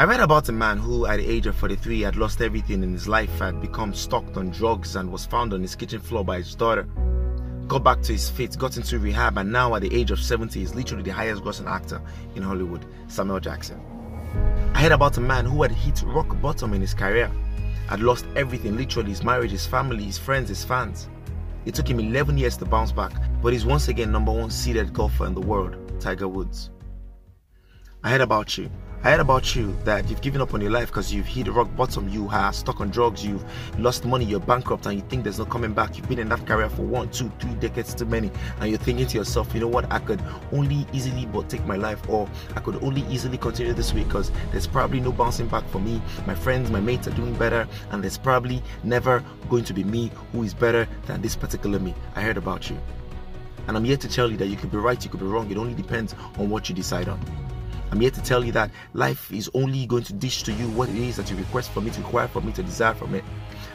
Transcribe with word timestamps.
I 0.00 0.04
read 0.04 0.20
about 0.20 0.48
a 0.48 0.52
man 0.52 0.78
who, 0.78 1.04
at 1.04 1.18
the 1.18 1.28
age 1.28 1.44
of 1.44 1.56
43, 1.56 2.00
had 2.00 2.16
lost 2.16 2.40
everything 2.40 2.82
in 2.82 2.90
his 2.90 3.06
life, 3.06 3.38
had 3.38 3.60
become 3.60 3.92
stuck 3.92 4.34
on 4.34 4.48
drugs, 4.48 4.96
and 4.96 5.12
was 5.12 5.26
found 5.26 5.52
on 5.52 5.60
his 5.60 5.74
kitchen 5.74 6.00
floor 6.00 6.24
by 6.24 6.38
his 6.38 6.54
daughter. 6.54 6.84
Got 7.68 7.84
back 7.84 8.00
to 8.04 8.12
his 8.14 8.30
feet, 8.30 8.56
got 8.56 8.78
into 8.78 8.98
rehab, 8.98 9.36
and 9.36 9.52
now, 9.52 9.74
at 9.74 9.82
the 9.82 9.94
age 9.94 10.10
of 10.10 10.18
70, 10.18 10.62
is 10.62 10.74
literally 10.74 11.02
the 11.02 11.12
highest 11.12 11.42
grossing 11.42 11.70
actor 11.70 12.00
in 12.34 12.42
Hollywood, 12.42 12.86
Samuel 13.08 13.40
Jackson. 13.40 13.78
I 14.72 14.80
heard 14.80 14.92
about 14.92 15.18
a 15.18 15.20
man 15.20 15.44
who 15.44 15.60
had 15.60 15.70
hit 15.70 16.02
rock 16.06 16.34
bottom 16.40 16.72
in 16.72 16.80
his 16.80 16.94
career, 16.94 17.30
had 17.86 18.00
lost 18.00 18.24
everything 18.36 18.78
literally 18.78 19.10
his 19.10 19.22
marriage, 19.22 19.50
his 19.50 19.66
family, 19.66 20.04
his 20.04 20.16
friends, 20.16 20.48
his 20.48 20.64
fans. 20.64 21.10
It 21.66 21.74
took 21.74 21.90
him 21.90 22.00
11 22.00 22.38
years 22.38 22.56
to 22.56 22.64
bounce 22.64 22.90
back, 22.90 23.12
but 23.42 23.52
he's 23.52 23.66
once 23.66 23.88
again 23.88 24.12
number 24.12 24.32
one 24.32 24.48
seeded 24.48 24.94
golfer 24.94 25.26
in 25.26 25.34
the 25.34 25.42
world, 25.42 25.76
Tiger 26.00 26.26
Woods. 26.26 26.70
I 28.02 28.08
heard 28.08 28.22
about 28.22 28.56
you. 28.56 28.70
I 29.04 29.10
heard 29.10 29.20
about 29.20 29.54
you 29.54 29.76
that 29.84 30.08
you've 30.08 30.22
given 30.22 30.40
up 30.40 30.54
on 30.54 30.62
your 30.62 30.70
life 30.70 30.86
because 30.86 31.12
you've 31.12 31.26
hit 31.26 31.48
rock 31.48 31.68
bottom, 31.76 32.08
you 32.08 32.30
are 32.30 32.50
stuck 32.50 32.80
on 32.80 32.88
drugs, 32.88 33.22
you've 33.22 33.44
lost 33.78 34.06
money, 34.06 34.24
you're 34.24 34.40
bankrupt, 34.40 34.86
and 34.86 34.94
you 34.94 35.02
think 35.10 35.22
there's 35.22 35.38
no 35.38 35.44
coming 35.44 35.74
back. 35.74 35.98
You've 35.98 36.08
been 36.08 36.18
in 36.18 36.30
that 36.30 36.46
career 36.46 36.70
for 36.70 36.80
one, 36.80 37.10
two, 37.10 37.30
three 37.38 37.52
decades 37.56 37.94
too 37.94 38.06
many, 38.06 38.30
and 38.58 38.70
you're 38.70 38.78
thinking 38.78 39.06
to 39.06 39.18
yourself, 39.18 39.52
you 39.52 39.60
know 39.60 39.68
what, 39.68 39.92
I 39.92 39.98
could 39.98 40.22
only 40.50 40.86
easily 40.94 41.26
but 41.26 41.50
take 41.50 41.62
my 41.66 41.76
life, 41.76 42.00
or 42.08 42.26
I 42.56 42.60
could 42.60 42.82
only 42.82 43.02
easily 43.10 43.36
continue 43.36 43.74
this 43.74 43.92
way 43.92 44.04
because 44.04 44.32
there's 44.50 44.66
probably 44.66 45.00
no 45.00 45.12
bouncing 45.12 45.48
back 45.48 45.68
for 45.68 45.78
me. 45.78 46.00
My 46.26 46.34
friends, 46.34 46.70
my 46.70 46.80
mates 46.80 47.06
are 47.06 47.12
doing 47.12 47.34
better, 47.34 47.68
and 47.90 48.02
there's 48.02 48.16
probably 48.16 48.62
never 48.82 49.22
going 49.50 49.64
to 49.64 49.74
be 49.74 49.84
me 49.84 50.10
who 50.32 50.42
is 50.42 50.54
better 50.54 50.88
than 51.04 51.20
this 51.20 51.36
particular 51.36 51.78
me. 51.78 51.94
I 52.16 52.22
heard 52.22 52.38
about 52.38 52.70
you. 52.70 52.78
And 53.68 53.76
I'm 53.76 53.84
here 53.84 53.98
to 53.98 54.08
tell 54.08 54.30
you 54.30 54.38
that 54.38 54.46
you 54.46 54.56
could 54.56 54.70
be 54.70 54.78
right, 54.78 55.04
you 55.04 55.10
could 55.10 55.20
be 55.20 55.26
wrong. 55.26 55.50
It 55.50 55.58
only 55.58 55.74
depends 55.74 56.14
on 56.38 56.48
what 56.48 56.70
you 56.70 56.74
decide 56.74 57.10
on. 57.10 57.20
I'm 57.90 58.00
here 58.00 58.10
to 58.10 58.22
tell 58.22 58.44
you 58.44 58.52
that 58.52 58.70
life 58.94 59.32
is 59.32 59.50
only 59.52 59.84
going 59.86 60.04
to 60.04 60.12
dish 60.12 60.44
to 60.44 60.52
you 60.52 60.68
what 60.70 60.88
it 60.88 60.94
is 60.94 61.16
that 61.16 61.28
you 61.30 61.36
request 61.36 61.72
from 61.72 61.88
it, 61.88 61.96
require 61.96 62.28
from 62.28 62.48
it, 62.48 62.54
to 62.54 62.62
desire 62.62 62.94
from 62.94 63.14
it. 63.16 63.24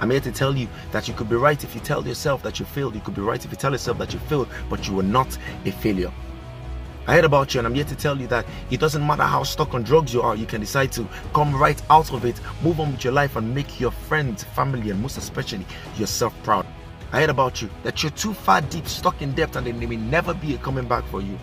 I'm 0.00 0.10
here 0.10 0.20
to 0.20 0.32
tell 0.32 0.56
you 0.56 0.66
that 0.90 1.06
you 1.06 1.14
could 1.14 1.28
be 1.28 1.36
right 1.36 1.62
if 1.62 1.74
you 1.74 1.80
tell 1.80 2.06
yourself 2.06 2.42
that 2.42 2.58
you 2.58 2.66
failed. 2.66 2.94
You 2.94 3.02
could 3.02 3.14
be 3.14 3.22
right 3.22 3.44
if 3.44 3.50
you 3.50 3.56
tell 3.56 3.70
yourself 3.70 3.98
that 3.98 4.12
you 4.12 4.18
failed, 4.20 4.48
but 4.68 4.88
you 4.88 4.94
were 4.94 5.04
not 5.04 5.38
a 5.64 5.70
failure. 5.70 6.12
I 7.06 7.14
heard 7.14 7.24
about 7.24 7.54
you 7.54 7.60
and 7.60 7.66
I'm 7.66 7.74
here 7.74 7.84
to 7.84 7.96
tell 7.96 8.20
you 8.20 8.26
that 8.28 8.46
it 8.70 8.80
doesn't 8.80 9.06
matter 9.06 9.22
how 9.22 9.42
stuck 9.42 9.74
on 9.74 9.82
drugs 9.82 10.12
you 10.12 10.22
are, 10.22 10.36
you 10.36 10.46
can 10.46 10.60
decide 10.60 10.92
to 10.92 11.08
come 11.32 11.54
right 11.54 11.80
out 11.88 12.12
of 12.12 12.24
it, 12.24 12.40
move 12.62 12.80
on 12.80 12.92
with 12.92 13.04
your 13.04 13.12
life, 13.12 13.36
and 13.36 13.54
make 13.54 13.80
your 13.80 13.90
friends, 13.90 14.44
family, 14.44 14.90
and 14.90 15.00
most 15.00 15.18
especially 15.18 15.66
yourself 15.96 16.34
proud. 16.42 16.66
I 17.12 17.20
heard 17.20 17.30
about 17.30 17.60
you 17.60 17.70
that 17.82 18.02
you're 18.02 18.12
too 18.12 18.32
far 18.32 18.60
deep, 18.60 18.86
stuck 18.86 19.22
in 19.22 19.32
debt, 19.32 19.56
and 19.56 19.66
there 19.66 19.74
may 19.74 19.96
never 19.96 20.34
be 20.34 20.54
a 20.54 20.58
coming 20.58 20.86
back 20.86 21.04
for 21.06 21.20
you. 21.20 21.38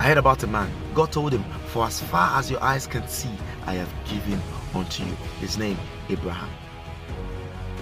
I 0.00 0.04
heard 0.04 0.18
about 0.18 0.42
a 0.44 0.46
man. 0.46 0.70
God 0.94 1.10
told 1.10 1.32
him, 1.32 1.44
For 1.66 1.84
as 1.84 2.00
far 2.00 2.38
as 2.38 2.50
your 2.50 2.62
eyes 2.62 2.86
can 2.86 3.06
see, 3.08 3.30
I 3.66 3.74
have 3.74 3.92
given 4.08 4.40
unto 4.74 5.04
you. 5.04 5.12
His 5.40 5.58
name, 5.58 5.76
Abraham. 6.08 6.50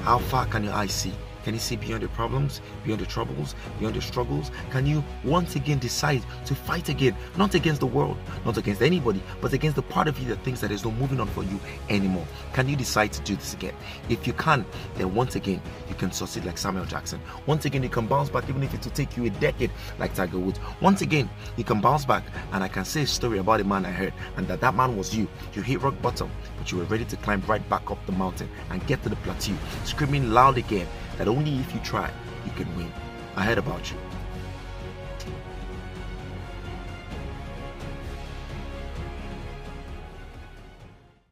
How 0.02 0.18
far 0.18 0.46
can 0.46 0.64
your 0.64 0.72
eyes 0.72 0.92
see? 0.92 1.12
Can 1.46 1.54
you 1.54 1.60
see 1.60 1.76
beyond 1.76 2.02
the 2.02 2.08
problems, 2.08 2.60
beyond 2.84 3.00
the 3.00 3.06
troubles, 3.06 3.54
beyond 3.78 3.94
the 3.94 4.02
struggles? 4.02 4.50
Can 4.72 4.84
you 4.84 5.04
once 5.22 5.54
again 5.54 5.78
decide 5.78 6.24
to 6.44 6.56
fight 6.56 6.88
again, 6.88 7.14
not 7.36 7.54
against 7.54 7.78
the 7.78 7.86
world, 7.86 8.16
not 8.44 8.56
against 8.56 8.82
anybody, 8.82 9.22
but 9.40 9.52
against 9.52 9.76
the 9.76 9.82
part 9.82 10.08
of 10.08 10.18
you 10.18 10.26
that 10.30 10.42
thinks 10.42 10.60
that 10.60 10.70
there's 10.70 10.84
no 10.84 10.90
moving 10.90 11.20
on 11.20 11.28
for 11.28 11.44
you 11.44 11.60
anymore? 11.88 12.26
Can 12.52 12.68
you 12.68 12.74
decide 12.74 13.12
to 13.12 13.22
do 13.22 13.36
this 13.36 13.54
again? 13.54 13.74
If 14.08 14.26
you 14.26 14.32
can, 14.32 14.64
then 14.96 15.14
once 15.14 15.36
again, 15.36 15.62
you 15.88 15.94
can 15.94 16.10
succeed 16.10 16.44
like 16.44 16.58
Samuel 16.58 16.84
Jackson. 16.84 17.20
Once 17.46 17.64
again, 17.64 17.84
you 17.84 17.90
can 17.90 18.08
bounce 18.08 18.28
back, 18.28 18.48
even 18.48 18.64
if 18.64 18.74
it 18.74 18.84
will 18.84 18.90
take 18.90 19.16
you 19.16 19.26
a 19.26 19.30
decade 19.30 19.70
like 20.00 20.16
Tiger 20.16 20.40
Woods. 20.40 20.58
Once 20.80 21.02
again, 21.02 21.30
you 21.56 21.62
can 21.62 21.80
bounce 21.80 22.04
back, 22.04 22.24
and 22.54 22.64
I 22.64 22.66
can 22.66 22.84
say 22.84 23.02
a 23.02 23.06
story 23.06 23.38
about 23.38 23.60
a 23.60 23.64
man 23.64 23.86
I 23.86 23.92
heard, 23.92 24.14
and 24.36 24.48
that 24.48 24.60
that 24.62 24.74
man 24.74 24.96
was 24.96 25.14
you. 25.14 25.28
You 25.54 25.62
hit 25.62 25.80
rock 25.80 25.94
bottom, 26.02 26.28
but 26.58 26.72
you 26.72 26.78
were 26.78 26.86
ready 26.86 27.04
to 27.04 27.16
climb 27.18 27.40
right 27.46 27.62
back 27.68 27.88
up 27.88 28.04
the 28.06 28.10
mountain 28.10 28.48
and 28.70 28.84
get 28.88 29.00
to 29.04 29.08
the 29.08 29.16
plateau, 29.16 29.54
screaming 29.84 30.32
loud 30.32 30.58
again 30.58 30.88
that 31.18 31.28
only 31.28 31.56
if 31.58 31.74
you 31.74 31.80
try, 31.80 32.10
you 32.44 32.52
can 32.52 32.74
win. 32.76 32.92
I 33.36 33.44
heard 33.44 33.58
about 33.58 33.90
you. 33.90 33.96